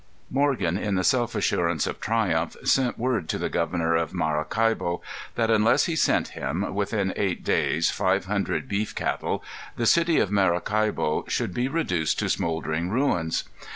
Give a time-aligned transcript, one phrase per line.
[0.31, 4.99] Morgan, in the self assurance of triumph, sent word to the governor of Maracaibo,
[5.35, 9.43] that unless he sent him, within eight days, five hundred beef cattle,
[9.75, 13.43] the city of Maracaibo should be reduced to smouldering ruins.